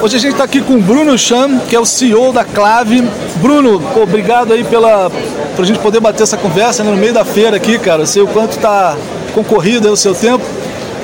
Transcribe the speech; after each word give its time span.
Hoje 0.00 0.16
a 0.16 0.20
gente 0.20 0.32
está 0.32 0.44
aqui 0.44 0.60
com 0.60 0.74
o 0.74 0.80
Bruno 0.80 1.16
Chan, 1.16 1.58
que 1.68 1.74
é 1.74 1.80
o 1.80 1.86
CEO 1.86 2.32
da 2.32 2.44
Clave. 2.44 3.02
Bruno, 3.36 3.80
pô, 3.94 4.02
obrigado 4.02 4.52
aí 4.52 4.62
pela 4.62 5.10
pra 5.56 5.64
gente 5.64 5.78
poder 5.78 6.00
bater 6.00 6.22
essa 6.22 6.36
conversa 6.36 6.84
né, 6.84 6.90
no 6.90 6.96
meio 6.96 7.14
da 7.14 7.24
feira 7.24 7.56
aqui, 7.56 7.78
cara. 7.78 8.02
Eu 8.02 8.06
sei 8.06 8.22
o 8.22 8.26
quanto 8.26 8.58
tá 8.58 8.96
concorrido 9.34 9.88
aí 9.88 9.92
o 9.92 9.96
seu 9.96 10.14
tempo. 10.14 10.44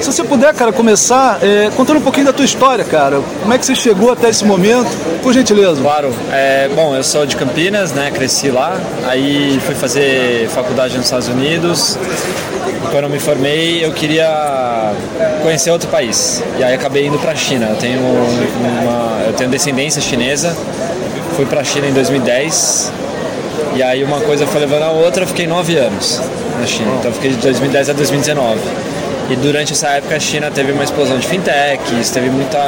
Se 0.02 0.10
você 0.10 0.24
puder, 0.24 0.52
cara, 0.52 0.72
começar 0.72 1.38
é, 1.40 1.70
contando 1.76 1.98
um 1.98 2.02
pouquinho 2.02 2.26
da 2.26 2.32
tua 2.32 2.44
história, 2.44 2.84
cara. 2.84 3.20
Como 3.40 3.54
é 3.54 3.56
que 3.56 3.64
você 3.64 3.72
chegou 3.72 4.10
até 4.10 4.30
esse 4.30 4.44
momento? 4.44 4.90
Por 5.22 5.32
gentileza. 5.32 5.80
Claro. 5.80 6.12
É, 6.32 6.68
bom, 6.74 6.96
eu 6.96 7.04
sou 7.04 7.24
de 7.24 7.36
Campinas, 7.36 7.92
né? 7.92 8.10
Cresci 8.10 8.50
lá. 8.50 8.80
Aí 9.06 9.60
fui 9.64 9.76
fazer 9.76 10.48
faculdade 10.48 10.96
nos 10.96 11.04
Estados 11.04 11.28
Unidos. 11.28 11.96
Quando 12.90 13.04
eu 13.04 13.10
me 13.10 13.20
formei, 13.20 13.84
eu 13.84 13.92
queria 13.92 14.92
conhecer 15.40 15.70
outro 15.70 15.88
país. 15.88 16.42
E 16.58 16.64
aí 16.64 16.74
acabei 16.74 17.06
indo 17.06 17.18
para 17.20 17.30
a 17.30 17.36
China. 17.36 17.66
Eu 17.70 17.76
tenho, 17.76 18.00
uma, 18.00 19.22
eu 19.28 19.32
tenho 19.34 19.50
descendência 19.50 20.02
chinesa. 20.02 20.56
Fui 21.36 21.46
para 21.46 21.60
a 21.60 21.64
China 21.64 21.86
em 21.86 21.92
2010. 21.92 22.90
E 23.76 23.82
aí 23.84 24.02
uma 24.02 24.18
coisa 24.18 24.48
foi 24.48 24.62
levando 24.62 24.82
a 24.82 24.90
outra, 24.90 25.22
eu 25.22 25.28
fiquei 25.28 25.46
nove 25.46 25.76
anos 25.76 26.20
na 26.58 26.66
China. 26.66 26.90
Então 26.98 27.12
eu 27.12 27.14
fiquei 27.14 27.30
de 27.30 27.36
2010 27.36 27.90
a 27.90 27.92
2019. 27.92 28.60
E 29.32 29.36
durante 29.36 29.72
essa 29.72 29.88
época 29.88 30.14
a 30.14 30.20
China 30.20 30.50
teve 30.50 30.72
uma 30.72 30.84
explosão 30.84 31.18
de 31.18 31.26
fintechs, 31.26 32.10
teve 32.10 32.28
muita, 32.28 32.58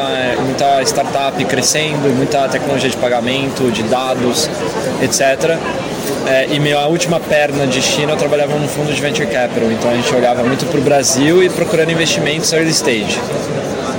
muita 0.40 0.80
startup 0.82 1.44
crescendo, 1.44 2.08
muita 2.16 2.48
tecnologia 2.48 2.88
de 2.88 2.96
pagamento, 2.96 3.70
de 3.70 3.82
dados, 3.82 4.48
etc. 5.02 5.58
É, 6.26 6.48
e 6.50 6.58
minha 6.58 6.86
última 6.86 7.20
perna 7.20 7.66
de 7.66 7.82
China 7.82 8.12
eu 8.12 8.16
trabalhava 8.16 8.58
num 8.58 8.66
fundo 8.66 8.94
de 8.94 8.98
venture 8.98 9.26
capital, 9.26 9.70
então 9.70 9.90
a 9.90 9.94
gente 9.94 10.14
olhava 10.14 10.42
muito 10.42 10.64
para 10.64 10.80
o 10.80 10.82
Brasil 10.82 11.42
e 11.42 11.50
procurando 11.50 11.92
investimentos 11.92 12.50
early 12.54 12.70
stage. 12.70 13.20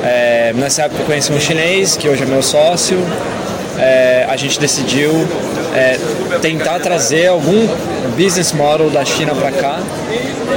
É, 0.03 0.51
nessa 0.55 0.83
época 0.85 1.03
eu 1.03 1.05
conheci 1.05 1.31
um 1.31 1.39
chinês, 1.39 1.95
que 1.95 2.09
hoje 2.09 2.23
é 2.23 2.25
meu 2.25 2.41
sócio, 2.41 2.97
é, 3.77 4.25
a 4.27 4.35
gente 4.37 4.59
decidiu 4.59 5.11
é, 5.75 5.97
tentar 6.41 6.79
trazer 6.79 7.27
algum 7.27 7.67
business 8.15 8.53
model 8.53 8.89
da 8.89 9.03
China 9.03 9.35
para 9.35 9.51
cá 9.51 9.79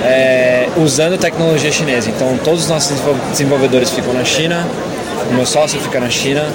é, 0.05 0.69
usando 0.77 1.19
tecnologia 1.19 1.73
chinesa. 1.73 2.11
Então, 2.11 2.39
todos 2.45 2.63
os 2.63 2.69
nossos 2.69 2.97
desenvolvedores 3.31 3.91
ficam 3.91 4.13
na 4.13 4.25
China, 4.25 4.67
o 5.31 5.35
meu 5.35 5.45
sócio 5.47 5.81
fica 5.81 6.01
na 6.01 6.11
China, 6.11 6.47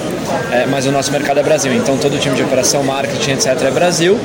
é, 0.50 0.66
mas 0.66 0.86
o 0.86 0.92
nosso 0.92 1.12
mercado 1.12 1.40
é 1.40 1.42
Brasil. 1.42 1.72
Então, 1.74 1.96
todo 1.96 2.14
o 2.14 2.18
time 2.18 2.34
de 2.34 2.42
operação, 2.42 2.82
marketing, 2.82 3.32
etc. 3.32 3.62
é 3.62 3.70
Brasil. 3.70 4.18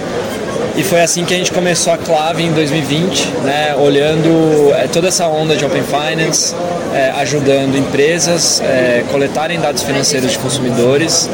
E 0.80 0.84
foi 0.84 1.02
assim 1.02 1.26
que 1.26 1.34
a 1.34 1.38
gente 1.38 1.52
começou 1.52 1.92
a 1.92 1.98
Clave 1.98 2.42
em 2.42 2.54
2020, 2.54 3.28
né, 3.44 3.76
olhando 3.78 4.74
é, 4.74 4.88
toda 4.88 5.10
essa 5.10 5.28
onda 5.28 5.54
de 5.54 5.66
Open 5.66 5.84
Finance, 5.84 6.56
é, 6.96 7.12
ajudando 7.18 7.78
empresas 7.78 8.62
é, 8.62 9.04
coletarem 9.12 9.60
dados 9.60 9.84
financeiros 9.84 10.32
de 10.32 10.40
consumidores, 10.40 11.30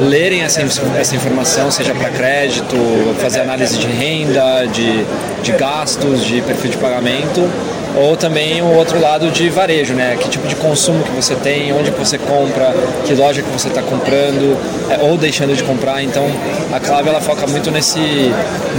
lerem 0.00 0.42
essa, 0.42 0.60
essa 0.98 1.14
informação, 1.14 1.70
seja 1.70 1.94
para 1.94 2.10
crédito, 2.10 2.74
fazer 3.20 3.38
análise 3.38 3.78
de 3.78 3.86
renda, 3.86 4.66
de, 4.66 5.04
de 5.40 5.52
gastos, 5.52 6.24
de 6.24 6.42
perfil 6.42 6.72
de 6.72 6.76
pagamento 6.76 7.48
ou 7.96 8.16
também 8.16 8.62
o 8.62 8.74
outro 8.74 9.00
lado 9.00 9.30
de 9.30 9.48
varejo, 9.48 9.94
né? 9.94 10.16
Que 10.18 10.28
tipo 10.28 10.46
de 10.46 10.54
consumo 10.56 11.02
que 11.02 11.10
você 11.10 11.34
tem, 11.34 11.72
onde 11.72 11.90
você 11.90 12.18
compra, 12.18 12.72
que 13.04 13.14
loja 13.14 13.42
que 13.42 13.50
você 13.50 13.68
está 13.68 13.82
comprando 13.82 14.56
ou 15.00 15.16
deixando 15.16 15.54
de 15.54 15.62
comprar. 15.62 16.02
Então 16.02 16.24
a 16.72 16.78
Clave 16.78 17.08
ela 17.08 17.20
foca 17.20 17.46
muito 17.46 17.70
nesse 17.70 17.98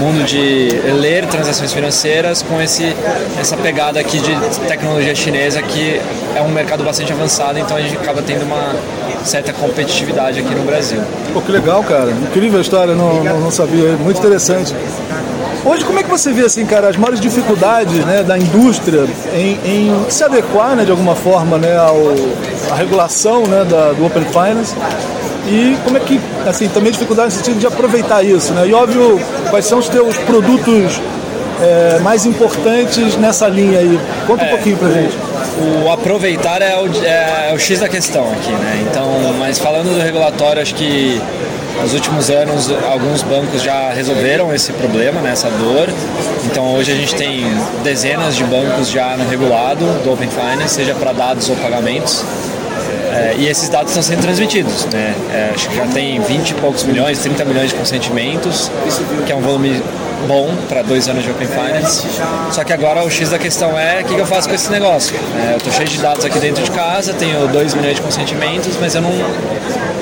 mundo 0.02 0.24
de 0.24 0.70
ler 1.00 1.28
transações 1.28 1.72
financeiras 1.72 2.42
com 2.42 2.60
esse, 2.60 2.96
essa 3.40 3.56
pegada 3.56 4.00
aqui 4.00 4.20
de 4.20 4.36
tecnologia 4.68 5.14
chinesa 5.14 5.62
que 5.62 6.02
é 6.36 6.42
um 6.42 6.50
mercado 6.50 6.84
bastante 6.84 7.14
avançado, 7.14 7.60
então 7.60 7.78
a 7.78 7.82
gente 7.82 7.96
acaba 7.96 8.22
tendo 8.24 8.44
uma 8.44 8.76
certa 9.24 9.54
competitividade 9.54 10.40
aqui 10.40 10.56
no 10.56 10.64
Brasil. 10.64 11.00
Pô, 11.34 11.42
que 11.42 11.52
legal, 11.52 11.84
cara. 11.84 12.10
Incrível 12.12 12.58
a 12.58 12.62
história, 12.62 12.96
não, 12.96 13.24
não, 13.24 13.40
não 13.40 13.52
sabia. 13.52 13.92
Muito 13.98 14.18
interessante. 14.18 14.74
Hoje, 15.64 15.86
como 15.86 16.00
é 16.00 16.04
que 16.04 16.10
você 16.10 16.34
vê, 16.34 16.46
assim, 16.46 16.66
cara, 16.66 16.90
as 16.90 16.98
maiores 16.98 17.20
dificuldades 17.20 18.04
né, 18.04 18.23
da 18.23 18.36
indústria 18.36 19.06
em, 19.32 19.60
em 19.64 20.06
se 20.10 20.23
adequar, 20.23 20.76
né, 20.76 20.84
de 20.84 20.90
alguma 20.90 21.16
forma, 21.16 21.60
né, 21.60 21.78
ao, 21.78 21.98
à 22.72 22.76
regulação 22.76 23.44
né, 23.45 23.64
da, 23.70 23.94
do 23.94 24.04
Open 24.04 24.26
Finance? 24.26 24.76
E 25.48 25.78
como 25.84 25.98
é 25.98 26.00
que, 26.00 26.20
assim, 26.46 26.68
também 26.70 26.92
dificuldade 26.92 27.34
no 27.34 27.38
sentido 27.38 27.60
de 27.60 27.68
aproveitar 27.68 28.24
isso, 28.24 28.54
né? 28.54 28.68
E 28.68 28.74
óbvio, 28.74 29.20
quais 29.50 29.66
são 29.66 29.80
os 29.80 29.90
teus 29.90 30.16
produtos 30.18 31.02
é, 31.62 32.00
mais 32.00 32.26
importantes 32.26 33.18
nessa 33.18 33.48
linha 33.48 33.80
aí? 33.80 34.00
Conta 34.28 34.44
um 34.44 34.48
é, 34.48 34.50
pouquinho 34.50 34.78
pra 34.78 34.90
gente. 34.90 35.18
O 35.84 35.92
aproveitar 35.92 36.62
é 36.62 36.76
o, 36.78 36.88
é, 37.04 37.50
é 37.50 37.54
o 37.54 37.60
X 37.60 37.80
da 37.80 37.90
questão 37.90 38.32
aqui, 38.32 38.52
né? 38.52 38.86
Então, 38.90 39.06
mas 39.40 39.58
falando 39.58 39.94
do 39.94 40.02
regulatório, 40.02 40.62
acho 40.62 40.76
que 40.76 41.20
nos 41.82 41.94
últimos 41.94 42.30
anos, 42.30 42.70
alguns 42.92 43.23
bancos 43.23 43.64
já 43.64 43.92
resolveram 43.92 44.54
esse 44.54 44.72
problema, 44.73 45.22
né, 45.22 45.32
essa 45.32 45.50
dor. 45.50 45.90
Então, 46.46 46.76
hoje 46.76 46.92
a 46.92 46.96
gente 46.96 47.16
tem 47.16 47.44
dezenas 47.84 48.36
de 48.36 48.44
bancos 48.44 48.90
já 48.90 49.18
no 49.18 49.28
regulado 49.28 49.86
do 50.04 50.14
Open 50.14 50.30
Finance, 50.30 50.76
seja 50.76 50.94
para 50.94 51.12
dados 51.12 51.50
ou 51.50 51.56
pagamentos. 51.56 52.23
É, 53.11 53.36
e 53.38 53.48
esses 53.48 53.67
dados 53.67 53.89
estão 53.89 54.02
sendo 54.02 54.22
transmitidos, 54.22 54.86
né? 54.86 55.14
É, 55.33 55.52
acho 55.54 55.70
que 55.70 55.76
já 55.76 55.86
tem 55.88 56.20
20 56.22 56.49
e 56.49 56.54
poucos 56.55 56.83
milhões, 56.83 57.20
30 57.20 57.44
milhões 57.45 57.70
de 57.70 57.76
consentimentos, 57.76 58.72
que 59.26 59.32
é 59.32 59.36
um 59.36 59.42
volume 59.42 59.82
bom 60.27 60.49
para 60.70 60.82
dois 60.82 61.08
anos 61.08 61.23
de 61.23 61.32
Open 61.32 61.48
Finance. 61.48 62.08
Só 62.52 62.64
que 62.64 62.72
agora 62.72 63.04
o 63.04 63.10
X 63.10 63.30
da 63.30 63.39
questão 63.39 63.77
é 63.77 64.02
o 64.02 64.05
que, 64.05 64.16
que 64.16 64.22
eu 64.22 64.26
faço 64.26 64.48
com 64.48 64.55
esse 64.55 64.72
negócio. 64.72 65.16
É, 65.45 65.54
eu 65.54 65.58
estou 65.58 65.73
cheio 65.73 65.89
de 65.89 65.98
dados 65.98 66.23
aqui 66.23 66.39
dentro 66.39 66.64
de 66.64 66.72
casa, 66.72 67.14
tenho 67.14 67.48
2 67.48 67.73
milhões 67.73 67.95
de 67.95 68.02
consentimentos, 68.02 68.77
mas 68.80 68.95
eu 68.95 69.02
não 69.02 69.11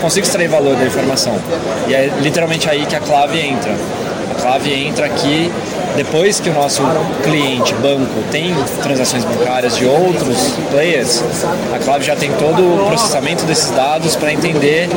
consigo 0.02 0.26
extrair 0.26 0.48
valor 0.48 0.76
da 0.76 0.86
informação. 0.86 1.36
E 1.88 1.94
é 1.94 2.12
literalmente 2.22 2.70
aí 2.70 2.86
que 2.86 2.96
a 2.96 3.00
clave 3.00 3.40
entra. 3.40 3.74
A 4.32 4.42
clave 4.42 4.74
entra 4.74 5.06
aqui 5.06 5.52
depois 6.00 6.40
que 6.40 6.50
o 6.50 6.54
nosso 6.54 6.82
cliente, 7.22 7.74
banco, 7.74 8.24
tem 8.32 8.56
transações 8.82 9.26
bancárias 9.26 9.76
de 9.76 9.86
outros 9.86 10.54
players, 10.72 11.22
a 11.76 11.78
Clave 11.78 12.06
já 12.06 12.16
tem 12.16 12.32
todo 12.32 12.62
o 12.62 12.86
processamento 12.88 13.44
desses 13.44 13.70
dados 13.72 14.16
para 14.16 14.32
entender 14.32 14.88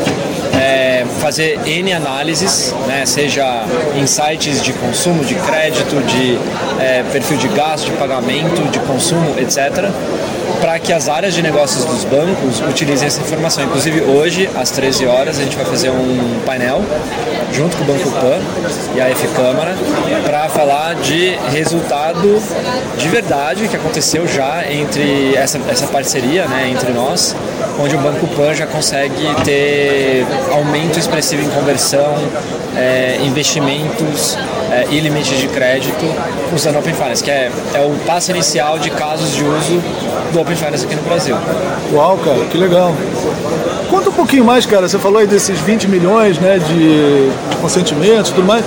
é, 0.54 1.04
fazer 1.18 1.58
N 1.66 1.92
análises, 1.92 2.72
né, 2.86 3.04
seja 3.04 3.64
insights 3.96 4.62
de 4.62 4.72
consumo, 4.74 5.24
de 5.24 5.34
crédito, 5.34 6.00
de 6.06 6.38
é, 6.80 7.02
perfil 7.10 7.36
de 7.36 7.48
gasto, 7.48 7.86
de 7.86 7.96
pagamento, 7.96 8.62
de 8.70 8.78
consumo, 8.78 9.34
etc., 9.40 9.90
para 10.60 10.78
que 10.78 10.92
as 10.92 11.08
áreas 11.08 11.34
de 11.34 11.42
negócios 11.42 11.84
dos 11.84 12.04
bancos 12.04 12.60
utilizem 12.60 13.06
essa 13.06 13.20
informação. 13.20 13.64
Inclusive, 13.64 14.02
hoje, 14.02 14.48
às 14.56 14.70
13 14.70 15.06
horas, 15.06 15.38
a 15.38 15.42
gente 15.42 15.56
vai 15.56 15.64
fazer 15.64 15.90
um 15.90 16.40
painel 16.46 16.82
junto 17.52 17.76
com 17.76 17.84
o 17.84 17.86
Banco 17.86 18.10
Pan 18.12 18.40
e 18.94 19.00
a 19.00 19.10
F 19.10 19.28
Câmara 19.28 19.74
para 20.24 20.48
falar 20.48 20.94
de 20.94 21.36
resultado 21.50 22.40
de 22.96 23.08
verdade 23.08 23.68
que 23.68 23.76
aconteceu 23.76 24.26
já 24.26 24.64
entre 24.70 25.34
essa, 25.34 25.60
essa 25.68 25.86
parceria 25.86 26.46
né, 26.46 26.70
entre 26.70 26.92
nós, 26.92 27.36
onde 27.78 27.94
o 27.94 27.98
Banco 27.98 28.26
Pan 28.28 28.54
já 28.54 28.66
consegue 28.66 29.26
ter 29.44 30.24
aumento 30.50 30.98
expressivo 30.98 31.42
em 31.42 31.50
conversão, 31.50 32.14
é, 32.76 33.18
investimentos 33.22 34.38
é, 34.70 34.86
e 34.90 35.00
limites 35.00 35.38
de 35.38 35.48
crédito 35.48 36.06
usando 36.54 36.78
Open 36.78 36.94
Finance, 36.94 37.22
que 37.22 37.30
é, 37.30 37.50
é 37.74 37.80
o 37.80 37.94
passo 38.06 38.30
inicial 38.30 38.78
de 38.78 38.90
casos 38.90 39.34
de 39.34 39.44
uso 39.44 39.82
do 40.32 40.40
Open 40.40 40.56
Finance 40.56 40.84
aqui 40.84 40.96
no 40.96 41.02
Brasil. 41.02 41.36
Uau, 41.92 42.18
cara, 42.18 42.44
que 42.46 42.56
legal. 42.58 42.94
Conta 43.90 44.08
um 44.08 44.12
pouquinho 44.12 44.44
mais, 44.44 44.64
cara. 44.64 44.88
Você 44.88 44.98
falou 44.98 45.18
aí 45.18 45.26
desses 45.26 45.58
20 45.60 45.88
milhões 45.88 46.38
né, 46.38 46.58
de, 46.58 47.28
de 47.50 47.56
consentimentos 47.60 48.30
e 48.30 48.34
tudo 48.34 48.46
mais. 48.46 48.64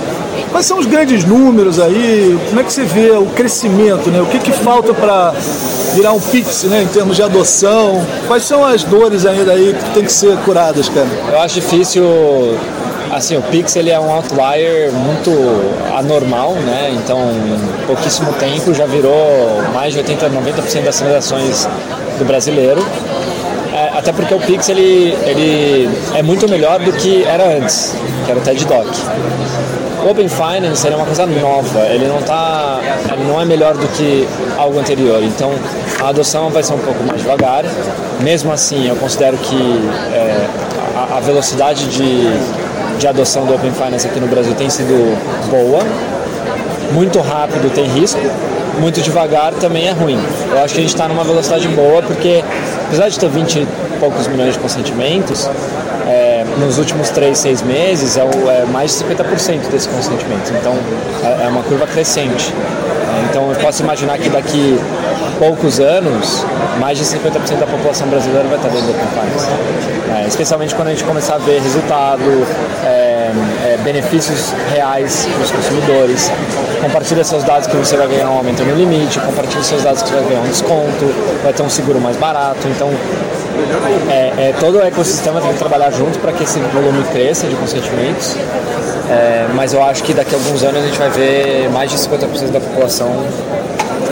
Quais 0.50 0.64
são 0.64 0.78
os 0.78 0.86
grandes 0.86 1.24
números 1.24 1.80
aí? 1.80 2.38
Como 2.48 2.60
é 2.60 2.64
que 2.64 2.72
você 2.72 2.84
vê 2.84 3.10
o 3.10 3.26
crescimento? 3.26 4.08
Né? 4.10 4.20
O 4.20 4.26
que, 4.26 4.38
que 4.38 4.52
falta 4.52 4.94
para 4.94 5.34
virar 5.94 6.12
um 6.12 6.20
Pix 6.20 6.62
né, 6.64 6.82
em 6.82 6.86
termos 6.86 7.16
de 7.16 7.22
adoção? 7.22 8.06
Quais 8.26 8.44
são 8.44 8.64
as 8.64 8.84
dores 8.84 9.26
ainda 9.26 9.52
aí 9.52 9.74
que 9.74 9.90
tem 9.90 10.04
que 10.04 10.12
ser 10.12 10.36
curadas, 10.38 10.88
cara? 10.88 11.08
Eu 11.30 11.40
acho 11.40 11.56
difícil 11.56 12.04
assim, 13.12 13.36
o 13.36 13.42
Pix 13.42 13.76
ele 13.76 13.90
é 13.90 13.98
um 13.98 14.10
outlier 14.10 14.92
muito 14.92 15.30
anormal, 15.96 16.52
né? 16.52 16.90
Então, 16.92 17.18
em 17.30 17.86
pouquíssimo 17.86 18.32
tempo 18.34 18.74
já 18.74 18.86
virou 18.86 19.62
mais 19.72 19.92
de 19.92 20.00
80, 20.00 20.30
90% 20.30 20.84
das 20.84 20.98
transações 20.98 21.68
do 22.18 22.24
brasileiro. 22.24 22.84
É, 23.72 23.98
até 23.98 24.12
porque 24.12 24.32
o 24.32 24.40
Pix 24.40 24.68
ele, 24.68 25.16
ele 25.24 25.90
é 26.14 26.22
muito 26.22 26.48
melhor 26.48 26.80
do 26.80 26.92
que 26.92 27.24
era 27.24 27.58
antes, 27.58 27.94
que 28.24 28.30
era 28.30 28.40
o 28.40 28.42
TED 28.42 28.64
Doc. 28.64 28.86
O 30.04 30.10
Open 30.10 30.28
Finance 30.28 30.86
é 30.86 30.94
uma 30.94 31.04
coisa 31.04 31.26
nova, 31.26 31.80
ele 31.88 32.06
não 32.06 32.22
tá, 32.22 32.80
ele 33.12 33.24
não 33.24 33.40
é 33.40 33.44
melhor 33.44 33.74
do 33.74 33.88
que 33.88 34.26
algo 34.56 34.78
anterior. 34.78 35.22
Então, 35.22 35.52
a 36.00 36.08
adoção 36.08 36.48
vai 36.48 36.62
ser 36.62 36.74
um 36.74 36.78
pouco 36.78 37.02
mais 37.02 37.20
devagar. 37.20 37.64
Mesmo 38.20 38.52
assim, 38.52 38.88
eu 38.88 38.96
considero 38.96 39.36
que 39.36 39.56
é, 40.14 40.46
a, 40.94 41.16
a 41.16 41.20
velocidade 41.20 41.86
de 41.86 42.30
de 42.98 43.06
adoção 43.06 43.44
do 43.44 43.54
Open 43.54 43.72
Finance 43.72 44.06
aqui 44.06 44.20
no 44.20 44.26
Brasil 44.26 44.54
tem 44.54 44.70
sido 44.70 45.16
boa. 45.50 45.80
Muito 46.92 47.20
rápido 47.20 47.72
tem 47.74 47.84
risco, 47.86 48.20
muito 48.80 49.00
devagar 49.00 49.52
também 49.54 49.88
é 49.88 49.92
ruim. 49.92 50.18
Eu 50.50 50.62
acho 50.62 50.74
que 50.74 50.80
a 50.80 50.82
gente 50.82 50.94
está 50.94 51.08
numa 51.08 51.24
velocidade 51.24 51.66
boa 51.68 52.02
porque, 52.02 52.44
apesar 52.86 53.08
de 53.08 53.18
ter 53.18 53.28
20 53.28 53.56
e 53.58 53.66
poucos 53.98 54.26
milhões 54.28 54.54
de 54.54 54.58
consentimentos, 54.58 55.48
é, 56.06 56.44
nos 56.58 56.78
últimos 56.78 57.10
3, 57.10 57.36
6 57.36 57.62
meses 57.62 58.16
é, 58.16 58.22
o, 58.22 58.50
é 58.50 58.64
mais 58.66 58.96
de 58.96 59.04
50% 59.04 59.68
desse 59.70 59.88
consentimento. 59.88 60.52
Então 60.60 60.74
é, 61.24 61.46
é 61.46 61.48
uma 61.48 61.62
curva 61.62 61.86
crescente. 61.86 62.52
Então 63.28 63.50
eu 63.50 63.56
posso 63.56 63.82
imaginar 63.82 64.18
que 64.18 64.28
daqui 64.28 64.78
poucos 65.38 65.80
anos, 65.80 66.44
mais 66.78 66.98
de 66.98 67.04
50% 67.04 67.58
da 67.58 67.66
população 67.66 68.08
brasileira 68.08 68.46
vai 68.48 68.56
estar 68.56 68.68
dentro 68.68 68.90
Open 68.90 69.06
Finance. 69.08 69.48
É, 70.16 70.26
especialmente 70.26 70.74
quando 70.74 70.88
a 70.88 70.90
gente 70.92 71.04
começar 71.04 71.34
a 71.34 71.38
ver 71.38 71.60
resultado, 71.60 72.22
é, 72.84 73.30
é, 73.64 73.78
benefícios 73.82 74.52
reais 74.72 75.26
para 75.32 75.42
os 75.42 75.50
consumidores. 75.50 76.30
Compartilha 76.80 77.24
seus 77.24 77.44
dados 77.44 77.66
que 77.66 77.76
você 77.76 77.96
vai 77.96 78.08
ganhar 78.08 78.30
um 78.30 78.38
aumento 78.38 78.62
no 78.64 78.74
limite, 78.74 79.18
compartilha 79.20 79.62
seus 79.62 79.82
dados 79.82 80.02
que 80.02 80.08
você 80.08 80.14
vai 80.14 80.24
ganhar 80.24 80.40
um 80.40 80.48
desconto, 80.48 81.14
vai 81.42 81.52
ter 81.52 81.62
um 81.62 81.70
seguro 81.70 82.00
mais 82.00 82.16
barato. 82.16 82.66
Então, 82.68 82.90
é, 84.10 84.48
é, 84.48 84.54
todo 84.58 84.78
o 84.78 84.82
ecossistema 84.82 85.40
tem 85.40 85.52
que 85.52 85.58
trabalhar 85.58 85.90
junto 85.90 86.18
para 86.18 86.32
que 86.32 86.44
esse 86.44 86.58
volume 86.58 87.02
cresça 87.12 87.46
de 87.46 87.54
consentimentos. 87.56 88.36
É, 89.10 89.46
mas 89.54 89.72
eu 89.72 89.82
acho 89.82 90.02
que 90.02 90.12
daqui 90.12 90.34
a 90.34 90.38
alguns 90.38 90.62
anos 90.62 90.82
a 90.82 90.86
gente 90.86 90.98
vai 90.98 91.10
ver 91.10 91.68
mais 91.70 91.90
de 91.90 91.96
50% 91.96 92.50
da 92.50 92.60
população 92.60 93.24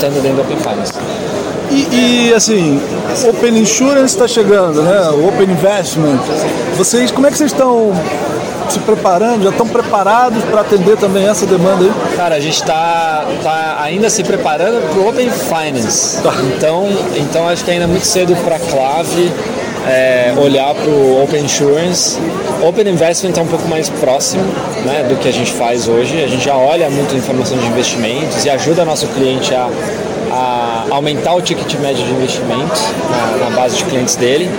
estando 0.05 0.23
dentro 0.23 0.37
do 0.37 0.43
Open 0.43 0.59
Finance. 0.59 0.93
E, 1.71 2.29
e, 2.29 2.35
assim, 2.35 2.81
Open 3.29 3.59
Insurance 3.59 4.15
está 4.15 4.29
chegando, 4.29 4.83
né? 4.83 5.09
O 5.11 5.29
Open 5.29 5.51
Investment. 5.51 6.19
Vocês, 6.77 7.11
como 7.11 7.27
é 7.27 7.31
que 7.31 7.39
vocês 7.39 7.51
estão 7.51 7.93
se 8.69 8.79
preparando? 8.81 9.45
Já 9.45 9.51
estão 9.51 9.67
preparados 9.67 10.43
para 10.45 10.61
atender 10.61 10.97
também 10.97 11.27
essa 11.27 11.47
demanda 11.47 11.85
aí? 11.85 12.17
Cara, 12.17 12.37
a 12.37 12.41
gente 12.41 12.55
está 12.55 13.25
tá 13.43 13.79
ainda 13.81 14.11
se 14.11 14.23
preparando 14.23 14.81
para 14.91 15.01
o 15.01 15.09
Open 15.09 15.31
Finance. 15.31 16.23
Tá. 16.23 16.35
Então, 16.57 16.87
então 17.17 17.49
acho 17.49 17.65
que 17.65 17.71
ainda 17.71 17.85
é 17.85 17.89
muito 17.89 18.07
cedo 18.07 18.37
para 18.45 18.57
a 18.57 18.61
Clave 18.61 19.33
é, 19.87 20.33
olhar 20.37 20.75
para 20.75 20.89
o 20.89 21.23
Open 21.23 21.45
Insurance. 21.45 22.19
Open 22.67 22.89
Investment 22.89 23.31
está 23.31 23.43
um 23.43 23.47
pouco 23.47 23.69
mais 23.69 23.89
próximo 23.89 24.43
né, 24.85 25.05
do 25.09 25.17
que 25.17 25.29
a 25.29 25.33
gente 25.33 25.53
faz 25.53 25.89
hoje. 25.89 26.23
A 26.23 26.27
gente 26.27 26.45
já 26.45 26.57
olha 26.57 26.89
muito 26.91 27.15
informação 27.15 27.57
de 27.59 27.67
investimentos 27.67 28.45
e 28.45 28.51
ajuda 28.51 28.85
nosso 28.85 29.07
cliente 29.09 29.55
a, 29.55 29.69
a 30.31 30.87
aumentar 30.91 31.35
o 31.35 31.43
ticket 31.43 31.75
médio 31.81 32.05
de 32.05 32.13
investimentos 32.13 32.83
na, 33.11 33.45
na 33.45 33.57
base 33.57 33.77
de 33.77 33.85
clientes 33.85 34.17
dele. 34.17 34.51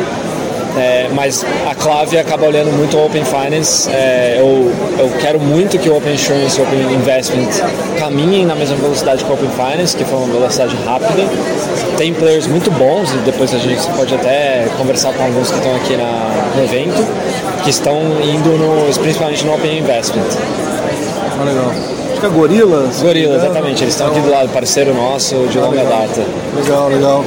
É, 0.77 1.10
mas 1.13 1.45
a 1.66 1.74
Clave 1.74 2.18
acaba 2.18 2.45
olhando 2.45 2.72
muito 2.72 2.98
o 2.98 3.06
Open 3.06 3.24
Finance. 3.24 3.89
É, 3.89 4.36
eu, 4.38 4.72
eu 5.00 5.10
quero 5.19 5.39
muito 5.39 5.77
que 5.80 5.89
o 5.89 5.98
Open 5.98 6.13
Insurance 6.13 6.57
e 6.57 6.62
o 6.62 6.66
Open 6.66 6.94
Investment 6.94 7.50
caminhem 7.98 8.45
na 8.45 8.56
mesma 8.56 8.75
velocidade 8.75 9.24
que 9.24 9.30
o 9.30 9.33
Open 9.33 9.50
Finance, 9.50 9.95
que 9.95 10.04
foi 10.04 10.18
uma 10.18 10.27
velocidade 10.27 10.75
rápida. 10.86 11.24
Tem 11.98 12.13
players 12.13 12.48
muito 12.48 12.69
bons, 12.72 13.10
e 13.13 13.18
depois 13.19 13.54
a 13.54 13.57
gente 13.57 13.88
pode 13.95 14.13
até 14.13 14.68
conversar 14.77 15.13
com 15.13 15.24
alguns 15.24 15.50
que 15.50 15.57
estão 15.57 15.75
aqui 15.75 15.95
na, 15.95 16.51
no 16.56 16.63
evento, 16.63 17.06
que 17.63 17.69
estão 17.69 17.98
indo 18.22 18.50
no, 18.57 18.94
principalmente 19.01 19.45
no 19.45 19.54
Open 19.54 19.80
Investment. 19.80 20.27
Ah, 21.39 21.44
legal. 21.44 21.72
Acho 22.12 22.19
que 22.19 22.25
é 22.25 22.30
Gorila. 22.30 22.89
Gorila, 23.01 23.36
exatamente. 23.36 23.83
Eles 23.83 23.94
estão 23.94 24.07
aqui 24.07 24.19
do 24.19 24.30
lado, 24.30 24.50
parceiro 24.50 24.94
nosso 24.94 25.36
de 25.48 25.57
longa 25.57 25.83
legal. 25.83 26.01
data. 26.01 26.22
Legal, 26.56 26.89
legal. 26.89 27.25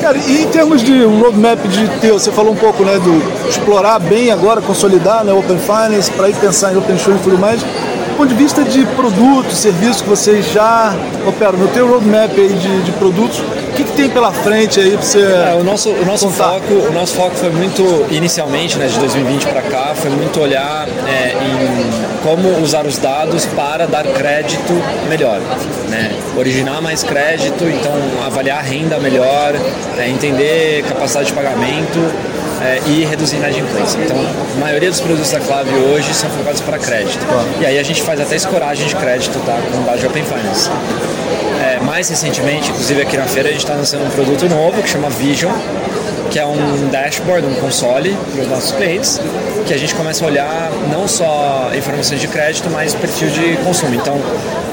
Cara, 0.00 0.16
e 0.16 0.42
em 0.42 0.48
termos 0.48 0.82
de 0.82 1.04
roadmap 1.04 1.58
de 1.68 1.86
teu, 2.00 2.18
você 2.18 2.32
falou 2.32 2.52
um 2.52 2.56
pouco 2.56 2.82
né, 2.84 2.98
do 2.98 3.48
explorar 3.48 3.98
bem 3.98 4.30
agora, 4.30 4.62
consolidar 4.62 5.22
né, 5.22 5.32
Open 5.32 5.58
Finance, 5.58 6.10
para 6.10 6.30
ir 6.30 6.34
pensar 6.36 6.72
em 6.72 6.78
Open 6.78 6.94
Insurance 6.94 7.20
e 7.20 7.24
tudo 7.24 7.38
mais. 7.38 7.60
Do 7.60 8.16
ponto 8.16 8.28
de 8.28 8.34
vista 8.34 8.64
de 8.64 8.86
produtos, 8.96 9.58
serviços 9.58 10.00
que 10.00 10.08
vocês 10.08 10.50
já 10.52 10.94
operam, 11.26 11.58
no 11.58 11.68
teu 11.68 11.86
roadmap 11.86 12.30
aí 12.38 12.48
de, 12.48 12.82
de 12.82 12.92
produtos, 12.92 13.42
que, 13.80 13.84
que, 13.84 13.96
tem 13.96 14.10
pela 14.10 14.32
frente 14.32 14.80
aí 14.80 14.92
para 14.92 15.02
você. 15.02 15.20
É, 15.20 15.54
o 15.54 15.64
nosso, 15.64 15.90
o 15.90 16.04
nosso 16.04 16.30
foco, 16.30 16.72
o 16.72 16.92
nosso 16.92 17.14
foco 17.14 17.34
foi 17.36 17.50
muito 17.50 18.06
inicialmente, 18.10 18.78
né, 18.78 18.86
de 18.86 18.98
2020 18.98 19.46
para 19.46 19.62
cá, 19.62 19.92
foi 19.94 20.10
muito 20.10 20.40
olhar 20.40 20.88
é, 20.88 21.32
em 21.32 22.20
como 22.22 22.60
usar 22.62 22.86
os 22.86 22.98
dados 22.98 23.46
para 23.46 23.86
dar 23.86 24.04
crédito 24.04 24.72
melhor, 25.08 25.40
né? 25.88 26.12
Originar 26.36 26.82
mais 26.82 27.02
crédito, 27.02 27.64
então 27.64 27.92
avaliar 28.24 28.58
a 28.58 28.62
renda 28.62 28.98
melhor, 28.98 29.54
é, 29.98 30.08
entender 30.08 30.84
capacidade 30.84 31.28
de 31.28 31.32
pagamento 31.32 31.98
é, 32.60 32.80
e 32.86 33.04
reduzir 33.04 33.36
inadimplência. 33.36 33.98
Então, 33.98 34.16
a 34.18 34.60
maioria 34.60 34.90
dos 34.90 35.00
produtos 35.00 35.30
da 35.30 35.40
Clave 35.40 35.74
hoje 35.74 36.12
são 36.12 36.28
focados 36.30 36.60
para 36.60 36.78
crédito. 36.78 37.24
E 37.60 37.66
aí 37.66 37.78
a 37.78 37.82
gente 37.82 38.02
faz 38.02 38.20
até 38.20 38.36
escoragem 38.36 38.86
de 38.86 38.94
crédito 38.96 39.38
tá, 39.46 39.58
com 39.72 39.80
base 39.82 40.00
de 40.00 40.06
Open 40.06 40.24
Finance. 40.24 40.70
Mais 41.84 42.08
recentemente, 42.08 42.70
inclusive 42.70 43.02
aqui 43.02 43.16
na 43.16 43.26
feira, 43.26 43.48
a 43.48 43.52
gente 43.52 43.62
está 43.62 43.74
lançando 43.74 44.06
um 44.06 44.10
produto 44.10 44.48
novo 44.48 44.82
que 44.82 44.88
chama 44.88 45.08
Vision, 45.10 45.52
que 46.30 46.38
é 46.38 46.46
um 46.46 46.88
dashboard, 46.90 47.46
um 47.46 47.54
console 47.54 48.16
para 48.32 48.42
os 48.42 48.48
nossos 48.48 48.72
clientes, 48.72 49.20
que 49.66 49.74
a 49.74 49.78
gente 49.78 49.94
começa 49.94 50.24
a 50.24 50.28
olhar 50.28 50.70
não 50.90 51.08
só 51.08 51.70
informações 51.76 52.20
de 52.20 52.28
crédito, 52.28 52.70
mas 52.70 52.94
perfil 52.94 53.28
de 53.30 53.56
consumo. 53.64 53.94
Então, 53.94 54.20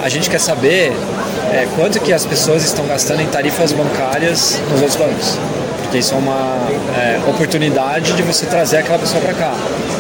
a 0.03 0.09
gente 0.09 0.29
quer 0.29 0.39
saber 0.39 0.91
é, 1.53 1.67
quanto 1.75 1.99
que 1.99 2.13
as 2.13 2.25
pessoas 2.25 2.63
estão 2.63 2.85
gastando 2.85 3.21
em 3.21 3.27
tarifas 3.27 3.71
bancárias 3.71 4.61
nos 4.69 4.81
outros 4.81 4.95
bancos 4.95 5.56
porque 5.87 5.99
isso 5.99 6.13
é 6.13 6.17
uma 6.17 6.57
é, 6.97 7.17
oportunidade 7.29 8.11
de 8.11 8.21
você 8.21 8.45
trazer 8.45 8.77
aquela 8.77 8.99
pessoa 8.99 9.21
para 9.21 9.33
cá. 9.33 9.53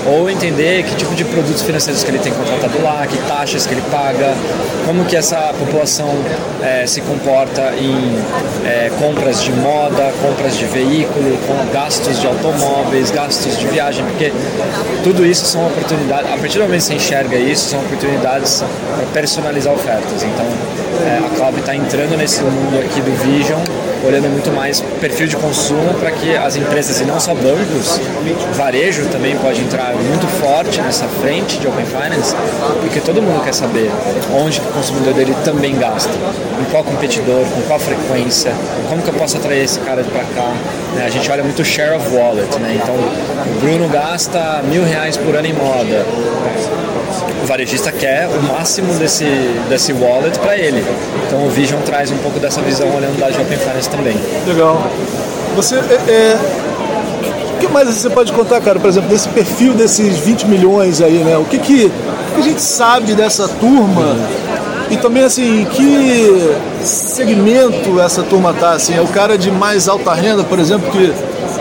Ou 0.05 0.29
entender 0.29 0.83
que 0.83 0.95
tipo 0.95 1.15
de 1.15 1.23
produtos 1.23 1.61
financeiros 1.61 2.03
que 2.03 2.11
ele 2.11 2.19
tem 2.19 2.33
contratado 2.33 2.81
lá, 2.83 3.07
que 3.07 3.17
taxas 3.19 3.65
que 3.65 3.73
ele 3.73 3.83
paga, 3.89 4.33
como 4.85 5.05
que 5.05 5.15
essa 5.15 5.53
população 5.57 6.09
é, 6.61 6.85
se 6.85 6.99
comporta 7.01 7.73
em 7.79 7.95
é, 8.65 8.91
compras 8.99 9.41
de 9.41 9.51
moda, 9.53 10.13
compras 10.21 10.57
de 10.57 10.65
veículo, 10.65 11.37
com 11.47 11.71
gastos 11.71 12.19
de 12.19 12.27
automóveis, 12.27 13.09
gastos 13.09 13.57
de 13.57 13.67
viagem, 13.67 14.03
porque 14.05 14.31
tudo 15.03 15.25
isso 15.25 15.45
são 15.45 15.65
oportunidades, 15.67 16.31
a 16.31 16.37
partir 16.37 16.57
do 16.57 16.65
momento 16.65 16.81
que 16.81 16.87
você 16.87 16.93
enxerga 16.95 17.37
isso, 17.37 17.69
são 17.69 17.79
oportunidades 17.79 18.63
para 18.95 19.05
personalizar 19.13 19.73
ofertas. 19.73 20.23
Então, 20.23 20.45
é, 21.05 21.25
a 21.25 21.29
Cloud 21.35 21.59
está 21.59 21.75
entrando 21.75 22.17
nesse 22.17 22.41
mundo 22.41 22.79
aqui 22.79 22.99
do 23.01 23.11
Vision, 23.23 23.61
olhando 24.05 24.29
muito 24.29 24.51
mais 24.51 24.81
perfil 24.99 25.27
de 25.27 25.35
consumo 25.35 25.93
para 25.95 26.11
que 26.11 26.35
as 26.35 26.55
empresas, 26.55 26.99
e 27.01 27.05
não 27.05 27.19
só 27.19 27.33
bancos, 27.33 27.99
varejo 28.53 29.05
também 29.09 29.35
pode 29.37 29.61
entrar 29.61 29.93
muito 29.95 30.27
forte 30.39 30.81
nessa 30.81 31.07
frente 31.21 31.57
de 31.57 31.67
Open 31.67 31.85
Finance, 31.85 32.35
porque 32.81 32.99
todo 32.99 33.21
mundo 33.21 33.43
quer 33.43 33.53
saber 33.53 33.91
onde 34.33 34.59
o 34.59 34.63
consumidor 34.73 35.13
dele 35.13 35.35
também 35.43 35.77
gasta, 35.77 36.11
qual 36.71 36.83
competidor, 36.83 37.45
com 37.45 37.61
qual 37.63 37.79
frequência, 37.79 38.53
como 38.89 39.01
que 39.01 39.09
eu 39.09 39.13
posso 39.13 39.37
atrair 39.37 39.63
esse 39.63 39.79
cara 39.79 40.03
para 40.03 40.23
cá. 40.23 40.53
Né? 40.95 41.05
A 41.05 41.09
gente 41.09 41.29
olha 41.31 41.43
muito 41.43 41.63
share 41.63 41.95
of 41.95 42.15
wallet, 42.15 42.59
né? 42.59 42.79
então 42.81 42.95
o 42.95 43.59
Bruno 43.59 43.87
gasta 43.89 44.61
mil 44.63 44.83
reais 44.83 45.17
por 45.17 45.35
ano 45.35 45.47
em 45.47 45.53
moda 45.53 46.05
o 47.43 47.45
varejista 47.45 47.91
quer 47.91 48.27
o 48.27 48.41
máximo 48.43 48.93
desse, 48.95 49.25
desse 49.69 49.93
wallet 49.93 50.37
para 50.39 50.57
ele. 50.57 50.83
Então 51.25 51.45
o 51.45 51.49
Vision 51.49 51.79
traz 51.81 52.11
um 52.11 52.17
pouco 52.17 52.39
dessa 52.39 52.61
visão 52.61 52.93
olhando 52.93 53.17
da 53.19 53.27
Open 53.27 53.57
Finance 53.57 53.89
também. 53.89 54.17
Legal. 54.45 54.81
Você 55.55 55.75
é, 55.75 55.79
é... 55.79 56.37
O 57.55 57.59
que 57.59 57.67
mais 57.69 57.87
você 57.87 58.09
pode 58.09 58.31
contar, 58.33 58.61
cara, 58.61 58.79
por 58.79 58.87
exemplo, 58.87 59.09
desse 59.09 59.27
perfil 59.29 59.73
desses 59.73 60.17
20 60.19 60.47
milhões 60.47 61.01
aí, 61.01 61.23
né? 61.23 61.37
O 61.37 61.45
que, 61.45 61.57
que, 61.57 61.85
o 61.85 62.35
que 62.35 62.41
a 62.41 62.43
gente 62.43 62.61
sabe 62.61 63.15
dessa 63.15 63.47
turma? 63.47 64.15
E 64.89 64.97
também, 64.97 65.23
assim, 65.23 65.65
que 65.65 66.55
segmento 66.83 67.99
essa 67.99 68.23
turma 68.23 68.53
tá, 68.53 68.71
assim? 68.71 68.95
É 68.95 69.01
o 69.01 69.07
cara 69.07 69.37
de 69.37 69.51
mais 69.51 69.89
alta 69.89 70.13
renda, 70.13 70.43
por 70.43 70.59
exemplo, 70.59 70.89
que 70.91 71.13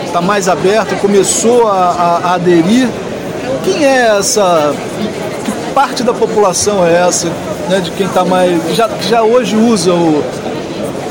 está 0.05 0.21
mais 0.21 0.47
aberto, 0.47 0.95
começou 1.01 1.67
a, 1.67 1.73
a, 1.73 2.17
a 2.29 2.33
aderir. 2.35 2.87
Quem 3.63 3.85
é 3.85 4.17
essa 4.17 4.73
parte 5.73 6.03
da 6.03 6.13
população 6.13 6.85
é 6.85 7.07
essa, 7.07 7.27
né, 7.69 7.81
de 7.81 7.91
quem 7.91 8.07
está 8.07 8.23
mais. 8.23 8.75
Já, 8.75 8.89
já 9.09 9.23
hoje 9.23 9.55
usa 9.55 9.93
o. 9.93 10.23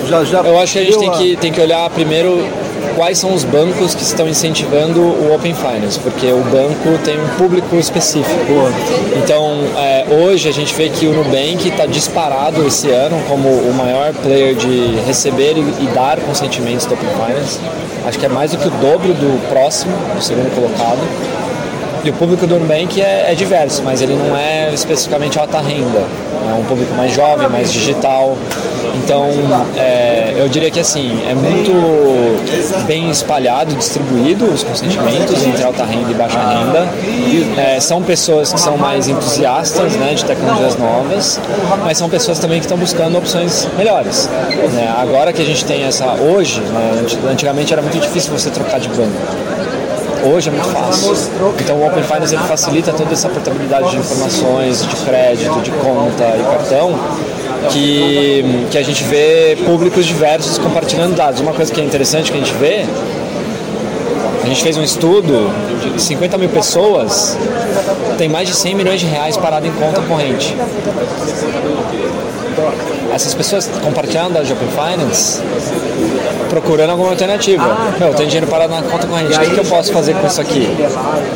Já, 0.09 0.25
já 0.25 0.41
Eu 0.41 0.59
acho 0.59 0.73
que 0.73 0.79
a 0.79 0.85
gente 0.85 0.99
tem, 0.99 1.09
a... 1.09 1.13
que, 1.13 1.37
tem 1.37 1.53
que 1.53 1.61
olhar 1.61 1.91
primeiro 1.91 2.47
quais 2.97 3.19
são 3.19 3.35
os 3.35 3.45
bancos 3.45 3.95
que 3.95 4.03
estão 4.03 4.27
incentivando 4.27 5.01
o 5.01 5.35
Open 5.35 5.55
Finance, 5.55 6.01
porque 6.01 6.27
o 6.33 6.41
banco 6.45 6.99
tem 7.05 7.21
um 7.21 7.29
público 7.37 7.77
específico. 7.77 8.35
Então, 9.23 9.59
é, 9.77 10.07
hoje 10.09 10.49
a 10.49 10.53
gente 10.53 10.75
vê 10.75 10.89
que 10.89 11.07
o 11.07 11.13
Nubank 11.13 11.69
está 11.69 11.85
disparado 11.85 12.67
esse 12.67 12.91
ano 12.91 13.23
como 13.29 13.49
o 13.49 13.75
maior 13.75 14.15
player 14.15 14.55
de 14.55 14.97
receber 15.07 15.59
e, 15.59 15.85
e, 15.85 15.87
dar 15.95 16.19
consentimentos 16.21 16.87
do 16.87 16.95
Open 16.95 17.11
Finance. 17.11 17.61
Acho 18.07 18.19
que 18.19 18.25
é 18.25 18.29
mais 18.31 18.53
do 18.53 18.59
que 18.59 18.67
o 18.67 18.71
dobro 18.71 19.13
do 19.13 19.49
próximo, 19.51 19.95
do 20.15 20.23
segundo 20.23 20.53
colocado. 20.55 21.46
E 22.07 22.11
o 22.11 22.13
público 22.13 22.47
do 22.47 22.61
Nubank 22.61 23.03
é, 23.03 23.33
é 23.33 23.35
diverso, 23.35 23.83
mas 23.83 24.01
ele 24.01 24.15
não 24.15 24.37
é 24.37 24.73
especificamente 24.73 25.41
alta 25.41 25.59
renda. 25.59 26.05
É 26.49 26.55
um 26.55 26.63
público 26.63 26.95
mais 26.95 27.13
jovem, 27.13 27.49
mais 27.49 27.73
digital. 27.73 28.39
Então, 28.95 29.29
é, 29.77 30.33
eu 30.37 30.49
diria 30.49 30.71
que 30.71 30.79
assim, 30.79 31.21
é 31.29 31.35
muito 31.35 32.87
bem 32.87 33.11
espalhado, 33.11 33.75
distribuído 33.75 34.45
os 34.45 34.63
consentimentos 34.63 35.45
entre 35.45 35.65
alta 35.65 35.85
renda 35.85 36.09
e 36.09 36.15
baixa 36.15 36.39
renda. 36.39 36.87
É, 37.61 37.81
são 37.81 38.01
pessoas 38.01 38.53
que 38.53 38.61
são 38.61 38.79
mais 38.79 39.09
entusiastas 39.09 39.97
né, 39.97 40.15
de 40.15 40.25
tecnologias 40.25 40.77
novas, 40.77 41.41
mas 41.83 41.99
são 41.99 42.09
pessoas 42.09 42.39
também 42.39 42.61
que 42.61 42.67
estão 42.67 42.79
buscando 42.79 43.19
opções 43.19 43.67
melhores. 43.77 44.31
Né? 44.73 44.95
Agora 44.97 45.33
que 45.33 45.43
a 45.43 45.45
gente 45.45 45.65
tem 45.65 45.83
essa, 45.83 46.07
hoje, 46.15 46.61
né, 46.61 47.05
antigamente 47.29 47.73
era 47.73 47.83
muito 47.83 47.99
difícil 47.99 48.31
você 48.33 48.49
trocar 48.49 48.79
de 48.79 48.89
banco 48.91 49.67
hoje 50.27 50.49
é 50.49 50.53
muito 50.53 50.69
fácil. 50.69 51.15
Então 51.61 51.77
o 51.77 51.87
Open 51.87 52.03
Finance 52.03 52.35
ele 52.35 52.43
facilita 52.45 52.93
toda 52.93 53.13
essa 53.13 53.29
portabilidade 53.29 53.91
de 53.91 53.97
informações, 53.97 54.87
de 54.87 54.97
crédito, 54.97 55.61
de 55.61 55.71
conta 55.71 56.25
e 56.37 56.43
cartão, 56.43 56.99
que, 57.71 58.67
que 58.71 58.79
a 58.79 58.83
gente 58.83 59.05
vê 59.05 59.57
públicos 59.65 60.05
diversos 60.05 60.59
compartilhando 60.59 61.17
dados. 61.17 61.41
Uma 61.41 61.53
coisa 61.53 61.73
que 61.73 61.81
é 61.81 61.85
interessante 61.85 62.31
que 62.31 62.37
a 62.37 62.41
gente 62.41 62.55
vê, 62.55 62.85
a 64.43 64.47
gente 64.47 64.63
fez 64.63 64.77
um 64.77 64.83
estudo 64.83 65.51
de 65.95 66.01
50 66.01 66.39
mil 66.39 66.49
pessoas, 66.49 67.37
tem 68.19 68.29
mais 68.29 68.49
de 68.49 68.55
100 68.55 68.75
milhões 68.75 69.01
de 69.01 69.07
reais 69.07 69.37
parado 69.37 69.67
em 69.67 69.73
conta 69.73 70.01
corrente 70.03 70.55
essas 73.13 73.35
pessoas 73.35 73.69
compartilhando 73.83 74.35
da 74.35 74.41
Open 74.41 74.69
Finance 74.69 75.41
procurando 76.49 76.91
alguma 76.91 77.11
alternativa. 77.11 77.63
Ah, 77.63 77.95
Meu, 77.99 78.15
tem 78.15 78.27
dinheiro 78.27 78.47
parado 78.47 78.75
na 78.75 78.83
conta 78.83 79.07
corrente, 79.07 79.37
o 79.37 79.41
que, 79.41 79.51
que 79.51 79.59
eu 79.61 79.65
posso 79.65 79.93
fazer 79.93 80.15
com 80.15 80.27
isso 80.27 80.41
aqui? 80.41 80.69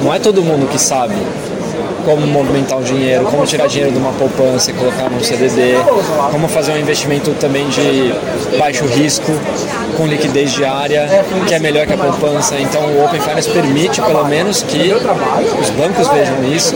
Não 0.02 0.12
é 0.14 0.18
todo 0.18 0.42
mundo 0.42 0.68
que 0.68 0.78
sabe 0.78 1.14
como 2.04 2.26
movimentar 2.26 2.78
o 2.78 2.82
dinheiro, 2.82 3.24
como 3.24 3.44
tirar 3.44 3.66
dinheiro 3.66 3.92
de 3.92 3.98
uma 3.98 4.12
poupança 4.12 4.70
e 4.70 4.74
colocar 4.74 5.10
num 5.10 5.22
CDD, 5.22 5.74
como 6.30 6.48
fazer 6.48 6.72
um 6.72 6.78
investimento 6.78 7.32
também 7.34 7.68
de 7.68 8.14
baixo 8.58 8.84
risco, 8.86 9.30
com 9.96 10.06
liquidez 10.06 10.52
diária, 10.52 11.08
que 11.46 11.54
é 11.54 11.58
melhor 11.58 11.86
que 11.86 11.92
a 11.92 11.96
poupança. 11.96 12.56
Então 12.58 12.82
o 12.82 13.04
Open 13.04 13.20
Finance 13.20 13.50
permite 13.50 14.00
pelo 14.00 14.24
menos 14.26 14.62
que 14.62 14.92
os 15.60 15.70
bancos 15.70 16.08
vejam 16.08 16.44
isso 16.44 16.74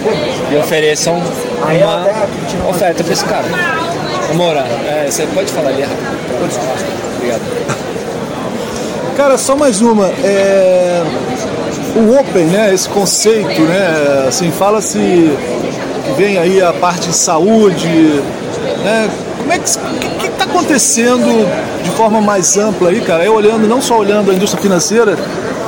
e 0.53 0.57
ofereçam 0.57 1.15
uma 1.15 2.71
oferta 2.71 3.03
para 3.03 3.13
esse 3.13 3.25
cara. 3.25 3.47
Moura, 4.35 4.67
é, 4.87 5.11
você 5.11 5.27
pode 5.27 5.53
falar 5.53 5.71
ali 5.71 5.85
Obrigado. 7.17 7.84
Cara, 9.17 9.39
só 9.39 9.55
mais 9.55 9.81
uma. 9.81 10.09
É... 10.25 11.03
O 11.97 12.19
Open, 12.19 12.47
né, 12.47 12.75
esse 12.75 12.89
conceito, 12.89 13.63
né, 13.63 14.25
assim, 14.27 14.51
fala-se 14.51 14.99
que 14.99 16.13
vem 16.17 16.37
aí 16.39 16.61
a 16.61 16.73
parte 16.73 17.09
de 17.09 17.15
saúde, 17.15 18.21
né, 18.83 19.09
como 19.39 19.53
é 19.53 19.59
que 19.59 19.69
está 19.69 20.45
acontecendo 20.45 21.49
de 21.85 21.91
forma 21.91 22.21
mais 22.21 22.57
ampla 22.57 22.91
aí, 22.91 23.01
cara? 23.01 23.25
Eu 23.25 23.35
olhando, 23.35 23.69
não 23.69 23.81
só 23.81 23.99
olhando 23.99 24.33
a 24.33 24.35
indústria 24.35 24.61
financeira, 24.61 25.17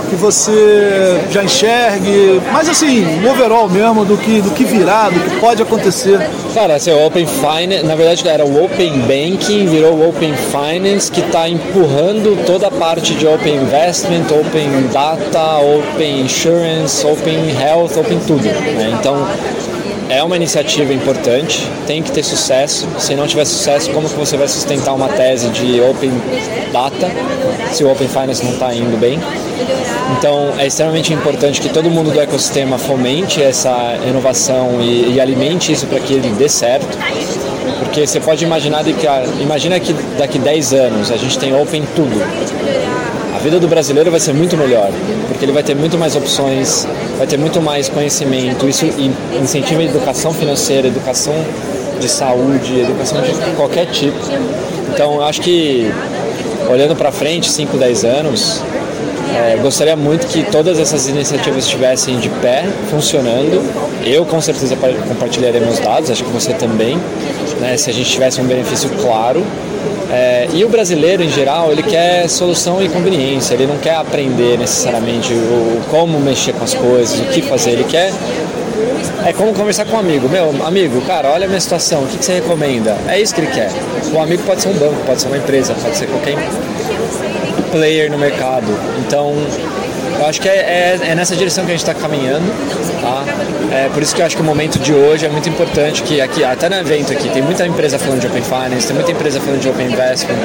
que 0.08 0.16
você 0.16 1.20
já 1.30 1.44
enxergue, 1.44 2.40
mas 2.52 2.68
assim, 2.68 3.02
no 3.20 3.30
overall 3.30 3.68
mesmo, 3.68 4.04
do 4.04 4.16
que, 4.16 4.40
do 4.40 4.50
que 4.50 4.64
virá, 4.64 5.08
do 5.08 5.20
que 5.20 5.40
pode 5.40 5.62
acontecer. 5.62 6.18
Cara, 6.54 6.76
assim, 6.76 6.90
o 6.90 7.06
Open 7.06 7.26
Finance, 7.26 7.84
na 7.84 7.94
verdade 7.94 8.26
era 8.26 8.44
o 8.44 8.64
Open 8.64 9.00
Banking, 9.00 9.66
virou 9.66 9.94
o 9.94 10.08
Open 10.08 10.34
Finance, 10.34 11.10
que 11.10 11.20
está 11.20 11.48
empurrando 11.48 12.44
toda 12.44 12.68
a 12.68 12.70
parte 12.70 13.14
de 13.14 13.26
Open 13.26 13.56
Investment, 13.56 14.26
Open 14.30 14.88
Data, 14.92 15.58
Open 15.58 16.22
Insurance, 16.22 17.06
Open 17.06 17.50
Health, 17.50 17.98
Open 17.98 18.18
tudo. 18.26 18.44
Né? 18.44 18.96
Então, 18.98 19.26
é 20.08 20.22
uma 20.22 20.36
iniciativa 20.36 20.92
importante, 20.92 21.68
tem 21.86 22.02
que 22.02 22.10
ter 22.10 22.22
sucesso. 22.22 22.86
Se 22.98 23.14
não 23.14 23.26
tiver 23.26 23.44
sucesso, 23.44 23.90
como 23.90 24.08
que 24.08 24.14
você 24.14 24.36
vai 24.36 24.48
sustentar 24.48 24.94
uma 24.94 25.08
tese 25.08 25.48
de 25.48 25.80
Open 25.80 26.12
Data 26.72 27.10
se 27.72 27.84
o 27.84 27.90
Open 27.90 28.08
Finance 28.08 28.44
não 28.44 28.52
está 28.52 28.74
indo 28.74 28.98
bem? 28.98 29.18
Então 30.18 30.54
é 30.58 30.66
extremamente 30.66 31.12
importante 31.12 31.60
que 31.60 31.68
todo 31.68 31.90
mundo 31.90 32.10
do 32.10 32.20
ecossistema 32.20 32.78
fomente 32.78 33.42
essa 33.42 33.98
inovação 34.06 34.80
e, 34.80 35.14
e 35.14 35.20
alimente 35.20 35.72
isso 35.72 35.86
para 35.86 36.00
que 36.00 36.14
ele 36.14 36.28
dê 36.30 36.48
certo. 36.48 36.96
Porque 37.80 38.06
você 38.06 38.20
pode 38.20 38.44
imaginar 38.44 38.84
que 38.84 39.06
imagina 39.40 39.78
que 39.80 39.92
daqui 40.18 40.38
10 40.38 40.72
anos 40.72 41.10
a 41.10 41.16
gente 41.16 41.38
tem 41.38 41.54
Open 41.54 41.84
tudo 41.94 42.16
a 43.36 43.38
vida 43.38 43.60
do 43.60 43.68
brasileiro 43.68 44.10
vai 44.10 44.18
ser 44.18 44.32
muito 44.32 44.56
melhor, 44.56 44.90
porque 45.28 45.44
ele 45.44 45.52
vai 45.52 45.62
ter 45.62 45.76
muito 45.76 45.98
mais 45.98 46.16
opções, 46.16 46.88
vai 47.18 47.26
ter 47.26 47.38
muito 47.38 47.60
mais 47.60 47.88
conhecimento. 47.88 48.68
Isso 48.68 48.86
incentiva 49.40 49.80
a 49.80 49.84
educação 49.84 50.32
financeira, 50.32 50.88
educação 50.88 51.34
de 51.98 52.08
saúde, 52.08 52.80
educação 52.80 53.20
de 53.22 53.32
qualquer 53.56 53.86
tipo. 53.86 54.18
Então, 54.92 55.20
acho 55.20 55.40
que 55.40 55.90
olhando 56.70 56.94
para 56.96 57.10
frente, 57.12 57.50
5, 57.50 57.76
10 57.76 58.04
anos, 58.04 58.62
é, 59.36 59.56
gostaria 59.60 59.94
muito 59.94 60.26
que 60.28 60.42
todas 60.50 60.78
essas 60.78 61.08
iniciativas 61.08 61.64
estivessem 61.64 62.18
de 62.18 62.28
pé, 62.28 62.64
funcionando. 62.90 63.62
Eu 64.04 64.24
com 64.24 64.40
certeza 64.40 64.74
compartilharia 64.76 65.60
meus 65.60 65.78
dados, 65.78 66.10
acho 66.10 66.24
que 66.24 66.30
você 66.30 66.54
também, 66.54 66.98
né, 67.60 67.76
se 67.76 67.90
a 67.90 67.92
gente 67.92 68.10
tivesse 68.10 68.40
um 68.40 68.44
benefício 68.44 68.88
claro. 69.02 69.44
É, 70.10 70.48
e 70.54 70.64
o 70.64 70.68
brasileiro, 70.68 71.22
em 71.22 71.28
geral, 71.28 71.70
ele 71.70 71.82
quer 71.82 72.28
solução 72.28 72.82
e 72.82 72.88
conveniência, 72.88 73.54
ele 73.54 73.66
não 73.66 73.76
quer 73.76 73.96
aprender 73.96 74.56
necessariamente 74.56 75.34
o, 75.34 75.80
como 75.90 76.18
mexer 76.18 76.52
com 76.52 76.64
as 76.64 76.74
coisas, 76.74 77.18
o 77.18 77.24
que 77.24 77.42
fazer, 77.42 77.72
ele 77.72 77.84
quer. 77.84 78.12
É 79.26 79.32
como 79.32 79.52
conversar 79.52 79.84
com 79.84 79.96
um 79.96 79.98
amigo. 79.98 80.28
Meu 80.28 80.54
amigo, 80.64 81.00
cara, 81.02 81.30
olha 81.30 81.46
a 81.46 81.48
minha 81.48 81.60
situação, 81.60 82.04
o 82.04 82.06
que, 82.06 82.18
que 82.18 82.24
você 82.24 82.34
recomenda? 82.34 82.96
É 83.08 83.20
isso 83.20 83.34
que 83.34 83.40
ele 83.40 83.50
quer. 83.50 83.70
O 84.14 84.20
amigo 84.20 84.42
pode 84.44 84.62
ser 84.62 84.68
um 84.68 84.74
banco, 84.74 84.94
pode 85.04 85.20
ser 85.20 85.26
uma 85.26 85.38
empresa, 85.38 85.74
pode 85.82 85.96
ser 85.96 86.06
qualquer 86.06 86.36
player 87.70 88.10
no 88.10 88.18
mercado. 88.18 88.66
Então, 89.06 89.34
eu 90.18 90.26
acho 90.26 90.40
que 90.40 90.48
é, 90.48 90.98
é, 91.02 91.10
é 91.10 91.14
nessa 91.14 91.36
direção 91.36 91.64
que 91.64 91.72
a 91.72 91.76
gente 91.76 91.86
está 91.86 91.94
caminhando. 91.94 92.46
Tá? 93.00 93.24
É 93.72 93.88
por 93.92 94.02
isso 94.02 94.14
que 94.14 94.22
eu 94.22 94.26
acho 94.26 94.36
que 94.36 94.42
o 94.42 94.44
momento 94.44 94.78
de 94.78 94.92
hoje 94.92 95.26
é 95.26 95.28
muito 95.28 95.48
importante 95.48 96.02
que 96.02 96.20
aqui, 96.20 96.42
até 96.42 96.68
no 96.68 96.76
evento 96.76 97.12
aqui, 97.12 97.28
tem 97.28 97.42
muita 97.42 97.66
empresa 97.66 97.98
falando 97.98 98.20
de 98.20 98.26
Open 98.26 98.42
Finance, 98.42 98.86
tem 98.86 98.94
muita 98.94 99.12
empresa 99.12 99.40
falando 99.40 99.60
de 99.60 99.68
Open 99.68 99.86
Investment. 99.86 100.36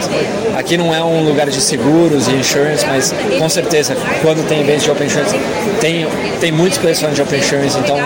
Aqui 0.57 0.77
não 0.77 0.93
é 0.93 1.01
um 1.01 1.23
lugar 1.23 1.49
de 1.49 1.61
seguros 1.61 2.27
e 2.27 2.31
insurance, 2.31 2.85
mas 2.85 3.13
com 3.37 3.49
certeza, 3.49 3.95
quando 4.21 4.45
tem 4.47 4.61
eventos 4.61 4.83
de 4.83 4.91
Open 4.91 5.07
Insurance, 5.07 5.35
tem, 5.79 6.07
tem 6.39 6.51
muitos 6.51 6.77
players 6.77 6.99
falando 6.99 7.15
de 7.15 7.21
Open 7.21 7.39
Insurance, 7.39 7.77
então 7.79 7.97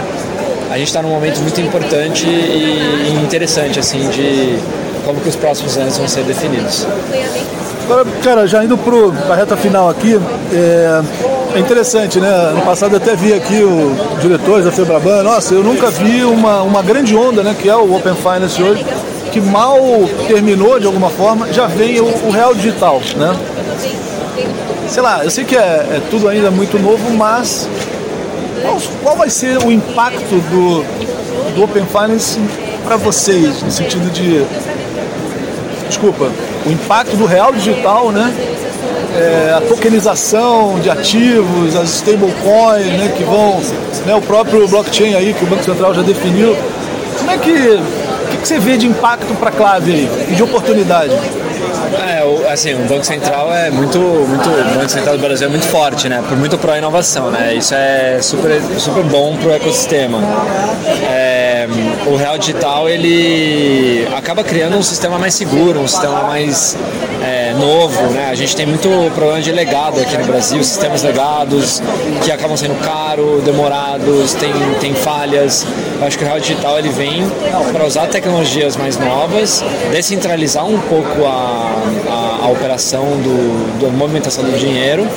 a 0.70 0.78
gente 0.78 0.88
está 0.88 1.02
num 1.02 1.10
momento 1.10 1.40
muito 1.42 1.60
importante 1.62 2.28
e, 2.28 3.10
interessante, 3.24 3.80
assim, 3.80 4.10
de 4.10 4.60
como 5.06 5.22
que 5.22 5.30
os 5.30 5.36
próximos 5.36 5.78
anos 5.78 5.98
vão 5.98 6.08
ser 6.08 6.24
definidos. 6.24 6.86
Agora, 7.86 8.04
cara, 8.24 8.48
já 8.48 8.64
indo 8.64 8.76
para 8.76 9.34
a 9.34 9.36
reta 9.36 9.56
final 9.56 9.88
aqui, 9.88 10.20
é, 10.52 11.02
é, 11.54 11.60
interessante, 11.60 12.20
né? 12.20 12.52
No 12.56 12.62
passado 12.64 12.94
eu 12.94 12.98
até 12.98 13.16
vi 13.16 13.32
aqui 13.32 13.64
o 13.64 13.96
diretores 14.20 14.66
da 14.66 14.72
Febraban, 14.72 15.22
nossa, 15.22 15.54
eu 15.54 15.64
nunca 15.64 15.92
vi 15.92 16.24
uma, 16.24 16.64
uma 16.64 16.82
grande 16.82 17.16
onda, 17.16 17.44
né? 17.44 17.56
Que 17.60 17.70
é 17.70 17.76
o 17.76 17.96
Open 17.96 18.16
Finance 18.16 18.62
hoje, 18.62 18.84
que 19.32 19.40
mal 19.40 19.80
terminou 20.28 20.80
de 20.80 20.88
alguma 20.88 21.12
forma, 21.12 21.54
já 21.54 21.68
vem 21.68 22.00
o, 22.00 22.06
o 22.06 22.32
Real 22.32 22.56
Digital, 22.56 23.00
né? 23.18 23.36
Sei 24.90 25.04
lá, 25.04 25.24
eu 25.24 25.30
sei 25.30 25.46
que 25.46 25.56
é, 25.56 25.60
é 25.60 26.02
tudo 26.10 26.28
ainda 26.28 26.50
muito 26.50 26.80
novo, 26.80 27.12
mas 27.12 27.70
qual, 28.64 28.82
qual 29.04 29.16
vai 29.16 29.30
ser 29.30 29.60
o 29.64 29.72
impacto 29.72 30.42
do, 30.50 30.84
do 31.54 31.64
Open 31.64 31.86
Finance 31.86 32.40
para 32.84 32.98
vocês, 32.98 33.62
no 33.62 33.70
sentido 33.70 34.12
de 34.12 34.44
desculpa, 35.88 36.30
o 36.66 36.72
impacto 36.72 37.16
do 37.16 37.26
real 37.26 37.52
digital, 37.52 38.12
né? 38.12 38.34
É, 39.16 39.54
a 39.54 39.62
tokenização 39.62 40.78
de 40.80 40.90
ativos, 40.90 41.76
as 41.76 41.90
stablecoins, 41.90 43.00
né, 43.00 43.14
que 43.16 43.24
vão, 43.24 43.62
né, 44.06 44.14
o 44.14 44.22
próprio 44.22 44.68
blockchain 44.68 45.16
aí 45.16 45.34
que 45.34 45.44
o 45.46 45.48
Banco 45.48 45.64
Central 45.64 45.94
já 45.94 46.02
definiu. 46.02 46.56
Como 47.18 47.32
é 47.32 47.38
que, 47.38 47.50
o 47.50 48.28
que, 48.30 48.38
que 48.38 48.48
você 48.48 48.60
vê 48.60 48.76
de 48.76 48.88
impacto 48.88 49.34
para 49.36 49.50
a 49.50 49.54
clave 49.54 49.94
aí 49.94 50.28
e 50.32 50.36
de 50.36 50.44
oportunidade? 50.44 51.14
É, 52.08 52.52
assim, 52.52 52.74
o 52.74 52.80
Banco 52.88 53.06
Central 53.06 53.54
é 53.54 53.70
muito, 53.70 54.00
muito, 54.00 54.50
o 54.50 54.76
Banco 54.76 54.90
Central 54.90 55.16
do 55.16 55.22
Brasil 55.22 55.48
é 55.48 55.50
muito 55.50 55.66
forte, 55.66 56.10
né? 56.10 56.24
Por 56.28 56.38
muito 56.38 56.58
pró 56.58 56.76
inovação, 56.76 57.32
né? 57.32 57.56
Isso 57.56 57.74
é 57.74 58.20
super, 58.22 58.62
super 58.78 59.04
bom 59.04 59.36
para 59.38 59.50
o 59.50 59.54
ecossistema. 59.54 60.20
É, 61.10 61.25
o 62.06 62.16
real 62.16 62.38
digital 62.38 62.90
ele 62.90 64.08
acaba 64.16 64.44
criando 64.44 64.78
um 64.78 64.84
sistema 64.84 65.18
mais 65.18 65.34
seguro, 65.34 65.80
um 65.80 65.88
sistema 65.88 66.24
mais 66.24 66.78
é, 67.24 67.45
novo, 67.56 68.02
né? 68.12 68.30
A 68.30 68.36
gente 68.36 68.56
tem 68.56 68.66
muito 68.66 68.90
problema 69.14 69.42
de 69.42 69.52
legado 69.52 70.00
aqui 70.00 70.18
no 70.18 70.26
Brasil, 70.26 70.64
sistemas 70.64 71.04
legados 71.04 71.82
que 72.24 72.32
acabam 72.32 72.58
sendo 72.58 72.76
caros, 72.82 73.44
demorados, 73.44 74.34
tem, 74.34 74.52
tem 74.80 74.94
falhas. 74.94 75.66
Eu 76.00 76.08
acho 76.08 76.18
que 76.18 76.24
o 76.24 76.28
real 76.28 76.40
digital 76.40 76.78
ele 76.78 76.90
vem 76.90 77.24
para 77.72 77.86
usar 77.86 78.08
tecnologias 78.08 78.76
mais 78.76 78.98
novas, 78.98 79.64
descentralizar 79.92 80.66
um 80.66 80.80
pouco 80.80 81.26
a, 81.26 81.76
a, 82.10 82.46
a 82.46 82.50
operação 82.50 83.04
do, 83.04 83.82
da 83.82 83.90
movimentação 83.90 84.44
do 84.44 84.58
dinheiro 84.58 85.08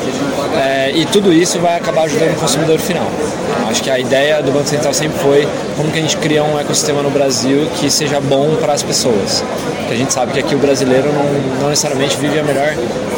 é, 0.57 0.91
e 0.95 1.05
tudo 1.07 1.33
isso 1.33 1.59
vai 1.59 1.77
acabar 1.77 2.03
ajudando 2.03 2.33
o 2.33 2.41
consumidor 2.41 2.79
final. 2.79 3.07
Acho 3.69 3.83
que 3.83 3.91
a 3.91 3.99
ideia 3.99 4.43
do 4.43 4.51
Banco 4.51 4.69
Central 4.69 4.95
sempre 4.95 5.19
foi 5.19 5.47
como 5.77 5.91
que 5.91 5.99
a 5.99 6.03
gente 6.03 6.17
cria 6.17 6.43
um 6.43 6.59
ecossistema 6.59 7.03
no 7.03 7.11
Brasil 7.11 7.69
que 7.79 7.91
seja 7.91 8.21
bom 8.21 8.57
para 8.57 8.73
as 8.73 8.83
pessoas. 8.83 9.45
Porque 9.79 9.95
a 9.95 9.97
gente 9.97 10.13
sabe 10.13 10.33
que 10.33 10.41
aqui 10.41 10.55
o 10.55 10.59
brasileiro 10.59 11.11
não, 11.13 11.25
não 11.61 11.69
necessariamente 11.71 12.17
vive 12.17 12.28
a 12.37 12.43
melhor 12.43 12.75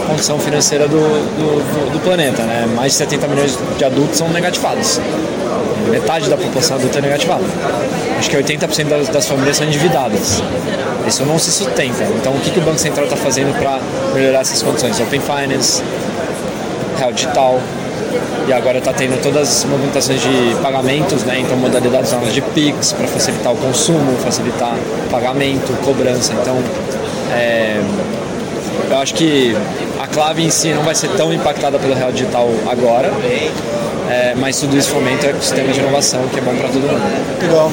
condição 0.06 0.38
financeira 0.38 0.86
do, 0.86 0.98
do, 0.98 1.92
do, 1.92 2.00
planeta. 2.00 2.42
Né? 2.42 2.66
Mais 2.74 2.92
de 2.92 2.98
70 2.98 3.28
milhões 3.28 3.58
de 3.78 3.84
adultos 3.84 4.18
são 4.18 4.28
negativados. 4.28 5.00
Metade 5.88 6.28
da 6.28 6.36
população 6.36 6.76
adulta 6.76 6.98
é 6.98 7.02
negativada. 7.02 7.44
Acho 8.18 8.30
que 8.30 8.36
80% 8.36 8.88
das, 8.88 9.08
das 9.08 9.26
famílias 9.26 9.56
são 9.56 9.66
endividadas. 9.66 10.42
Isso 11.06 11.24
não 11.24 11.38
se 11.38 11.50
sustenta. 11.50 12.04
Então, 12.04 12.32
o 12.32 12.40
que, 12.40 12.50
que 12.50 12.58
o 12.58 12.62
Banco 12.62 12.78
Central 12.78 13.04
está 13.04 13.16
fazendo 13.16 13.56
para 13.58 13.80
melhorar 14.14 14.40
essas 14.40 14.62
condições? 14.62 15.00
Open 15.00 15.20
Finance, 15.20 15.82
real 16.98 17.12
digital, 17.12 17.60
e 18.48 18.52
agora 18.52 18.78
está 18.78 18.92
tendo 18.92 19.20
todas 19.22 19.48
as 19.48 19.64
movimentações 19.64 20.20
de 20.20 20.56
pagamentos, 20.60 21.22
né? 21.24 21.40
Então 21.40 21.56
modalidades 21.56 22.12
novas 22.12 22.32
de 22.32 22.42
Pix 22.42 22.92
para 22.92 23.06
facilitar 23.06 23.52
o 23.52 23.56
consumo, 23.56 24.16
facilitar 24.18 24.76
pagamento, 25.10 25.72
cobrança. 25.84 26.32
Então 26.32 26.56
é, 27.32 27.80
eu 28.90 28.98
acho 28.98 29.14
que 29.14 29.56
a 30.00 30.06
clave 30.06 30.42
em 30.42 30.50
si 30.50 30.72
não 30.72 30.82
vai 30.82 30.94
ser 30.94 31.08
tão 31.10 31.32
impactada 31.32 31.78
pelo 31.78 31.94
real 31.94 32.12
digital 32.12 32.48
agora, 32.68 33.10
é, 34.08 34.34
mas 34.36 34.58
tudo 34.58 34.76
isso 34.76 34.90
fomenta 34.90 35.26
o 35.26 35.30
ecossistema 35.30 35.72
de 35.72 35.80
inovação 35.80 36.26
que 36.28 36.38
é 36.38 36.42
bom 36.42 36.54
para 36.56 36.68
todo 36.68 36.82
mundo. 36.82 37.40
Legal. 37.40 37.72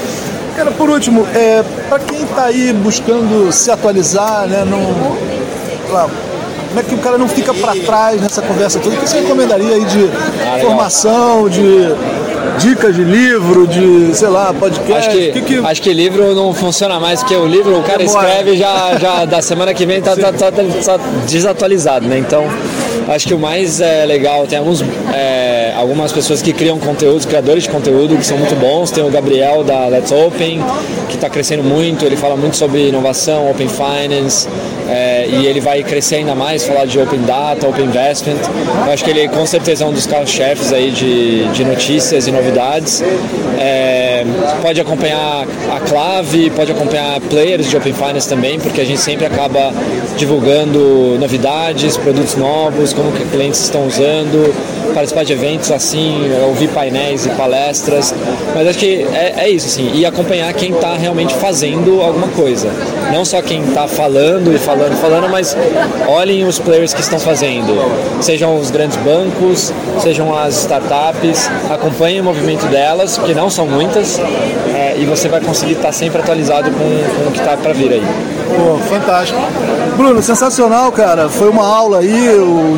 Cara, 0.55 0.71
por 0.71 0.89
último, 0.89 1.27
é, 1.35 1.63
para 1.87 1.99
quem 1.99 2.23
está 2.23 2.45
aí 2.45 2.73
buscando 2.73 3.51
se 3.51 3.69
atualizar, 3.69 4.47
né, 4.47 4.65
não, 4.65 4.81
lá, 5.91 6.09
como 6.67 6.79
é 6.79 6.83
que 6.83 6.95
o 6.95 6.97
cara 6.97 7.17
não 7.17 7.27
fica 7.27 7.53
para 7.53 7.75
trás 7.75 8.21
nessa 8.21 8.41
conversa 8.41 8.79
toda? 8.79 8.95
O 8.95 8.99
que 8.99 9.07
você 9.07 9.19
recomendaria 9.19 9.75
aí 9.75 9.85
de 9.85 10.09
ah, 10.43 10.59
formação, 10.61 11.49
de 11.49 11.95
dicas 12.59 12.95
de 12.95 13.03
livro, 13.03 13.67
de, 13.67 14.15
sei 14.15 14.27
lá, 14.27 14.53
podcast? 14.53 15.09
Acho 15.09 15.17
que, 15.17 15.31
que, 15.31 15.41
que... 15.41 15.57
Acho 15.65 15.81
que 15.81 15.93
livro 15.93 16.33
não 16.33 16.53
funciona 16.53 16.99
mais 16.99 17.23
que 17.23 17.35
o 17.35 17.45
livro, 17.45 17.77
o 17.77 17.83
cara 17.83 18.03
escreve 18.03 18.57
já, 18.57 18.97
já 18.99 19.25
da 19.25 19.41
semana 19.41 19.73
que 19.73 19.85
vem 19.85 20.01
tá, 20.01 20.15
tá, 20.15 20.31
tá, 20.31 20.51
tá, 20.51 20.63
desatualizado, 21.27 22.07
né? 22.07 22.17
Então, 22.17 22.45
acho 23.07 23.27
que 23.27 23.33
o 23.33 23.39
mais 23.39 23.81
é, 23.81 24.05
legal, 24.05 24.45
tem 24.47 24.59
alguns, 24.59 24.83
é, 25.13 25.73
algumas 25.77 26.11
pessoas 26.11 26.41
que 26.41 26.53
criam 26.53 26.79
conteúdos, 26.79 27.25
criadores 27.25 27.63
de 27.63 27.69
conteúdo 27.69 28.17
que 28.17 28.25
são 28.25 28.37
muito 28.37 28.55
bons. 28.55 28.91
Tem 28.91 29.03
o 29.03 29.09
Gabriel 29.09 29.63
da 29.63 29.87
Let's 29.87 30.11
Open, 30.11 30.61
que 31.09 31.15
está 31.15 31.29
crescendo 31.29 31.63
muito, 31.63 32.05
ele 32.05 32.15
fala 32.15 32.35
muito 32.35 32.57
sobre 32.57 32.89
inovação, 32.89 33.49
Open 33.49 33.67
Finance, 33.67 34.47
e 35.27 35.45
ele 35.45 35.59
vai 35.59 35.83
crescer 35.83 36.15
ainda 36.15 36.33
mais, 36.33 36.65
falar 36.65 36.85
de 36.85 36.99
Open 36.99 37.21
Data, 37.21 37.67
Open 37.67 37.85
Investment. 37.85 38.37
Eu 38.85 38.93
acho 38.93 39.03
que 39.03 39.09
ele 39.09 39.27
com 39.27 39.45
certeza 39.45 39.83
é 39.83 39.87
um 39.87 39.93
dos 39.93 40.05
carros-chefes 40.05 40.71
aí 40.71 40.91
de, 40.91 41.45
de 41.49 41.65
notícias 41.65 42.27
e 42.27 42.31
novidades. 42.31 43.03
É, 43.59 44.25
pode 44.61 44.79
acompanhar 44.79 45.45
a 45.75 45.79
Clave, 45.81 46.49
pode 46.51 46.71
acompanhar 46.71 47.19
players 47.21 47.69
de 47.69 47.77
Open 47.77 47.93
Finance 47.93 48.27
também, 48.27 48.59
porque 48.59 48.81
a 48.81 48.85
gente 48.85 48.99
sempre 48.99 49.25
acaba 49.25 49.73
divulgando 50.17 51.17
novidades, 51.19 51.97
produtos 51.97 52.35
novos, 52.35 52.93
como 52.93 53.11
que 53.11 53.25
clientes 53.25 53.61
estão 53.61 53.85
usando, 53.85 54.53
participar 54.93 55.23
de 55.23 55.33
eventos 55.33 55.71
assim, 55.71 56.29
ouvir 56.45 56.69
painéis 56.69 57.25
e 57.25 57.29
palestras. 57.29 58.13
Mas 58.55 58.67
acho 58.67 58.79
que 58.79 59.05
é, 59.13 59.33
é 59.37 59.49
isso, 59.49 59.67
assim, 59.67 59.91
e 59.93 60.05
acompanhar 60.05 60.51
quem 60.53 60.71
está 60.71 60.95
realmente 60.95 61.33
fazendo 61.35 62.01
alguma 62.01 62.27
coisa. 62.29 62.69
Não 63.11 63.23
só 63.23 63.41
quem 63.41 63.63
está 63.63 63.87
falando 63.87 64.53
e 64.53 64.57
falando, 64.57 64.95
falando, 64.99 65.29
mas 65.29 65.55
olhem 66.07 66.45
os 66.45 66.59
players 66.59 66.93
que 66.93 67.01
estão 67.01 67.19
fazendo. 67.19 67.73
Sejam 68.21 68.57
os 68.59 68.69
grandes 68.69 68.97
bancos, 68.97 69.73
sejam 70.01 70.37
as 70.37 70.57
startups, 70.57 71.49
acompanhem 71.69 72.21
o 72.21 72.23
movimento 72.23 72.65
delas, 72.67 73.17
que 73.17 73.33
não 73.33 73.49
são 73.49 73.65
muitas, 73.65 74.19
é, 74.73 74.95
e 74.97 75.05
você 75.05 75.27
vai 75.27 75.41
conseguir 75.41 75.73
estar 75.73 75.91
sempre 75.91 76.21
atualizado 76.21 76.69
com, 76.71 76.77
com 76.77 77.29
o 77.29 77.31
que 77.31 77.39
está 77.39 77.55
para 77.55 77.73
vir 77.73 77.93
aí. 77.93 78.03
Pô, 78.55 78.77
fantástico. 78.89 79.39
Bruno, 79.95 80.21
sensacional, 80.21 80.91
cara. 80.91 81.29
Foi 81.29 81.49
uma 81.49 81.65
aula 81.65 81.99
aí, 81.99 82.11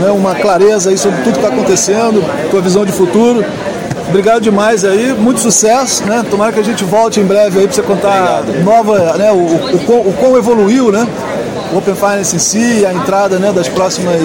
né, 0.01 0.09
uma 0.11 0.35
clareza 0.35 0.89
aí 0.89 0.97
sobre 0.97 1.21
tudo 1.21 1.33
que 1.33 1.45
está 1.45 1.49
acontecendo, 1.49 2.23
tua 2.49 2.61
visão 2.61 2.85
de 2.85 2.91
futuro. 2.91 3.43
Obrigado 4.09 4.41
demais 4.41 4.83
aí, 4.83 5.13
muito 5.13 5.39
sucesso, 5.39 6.03
né? 6.05 6.25
Tomara 6.29 6.51
que 6.51 6.59
a 6.59 6.63
gente 6.63 6.83
volte 6.83 7.19
em 7.19 7.25
breve 7.25 7.59
aí 7.59 7.67
para 7.67 7.75
você 7.75 7.81
contar 7.83 8.41
Obrigado. 8.41 8.63
nova, 8.63 9.17
né? 9.17 9.31
O, 9.31 9.35
o, 9.35 9.91
o, 9.91 10.09
o 10.09 10.13
quão 10.13 10.35
evoluiu, 10.35 10.91
né? 10.91 11.07
O 11.71 11.77
Open 11.77 11.93
Finance 11.95 12.35
em 12.35 12.39
si, 12.39 12.85
a 12.85 12.91
entrada 12.91 13.37
né, 13.37 13.51
das 13.53 13.67
próximas 13.67 14.19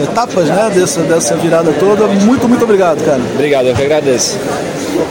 etapas 0.00 0.46
né, 0.46 0.70
dessa, 0.72 1.00
dessa 1.00 1.36
virada 1.36 1.72
toda. 1.72 2.06
Muito, 2.06 2.48
muito 2.48 2.62
obrigado, 2.62 3.04
cara. 3.04 3.20
Obrigado, 3.34 3.66
eu 3.66 3.74
que 3.74 3.82
agradeço. 3.82 4.38